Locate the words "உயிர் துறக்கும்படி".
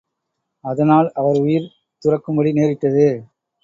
1.39-2.51